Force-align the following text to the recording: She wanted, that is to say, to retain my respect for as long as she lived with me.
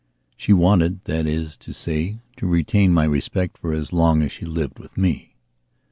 She 0.35 0.51
wanted, 0.51 1.03
that 1.03 1.27
is 1.27 1.55
to 1.57 1.73
say, 1.73 2.17
to 2.37 2.47
retain 2.47 2.91
my 2.91 3.03
respect 3.03 3.59
for 3.59 3.71
as 3.71 3.93
long 3.93 4.23
as 4.23 4.31
she 4.31 4.45
lived 4.47 4.79
with 4.79 4.97
me. 4.97 5.35